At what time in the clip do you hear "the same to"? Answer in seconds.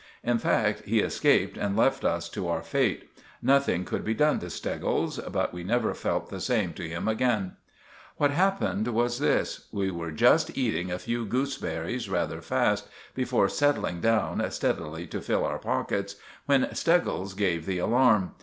6.31-6.89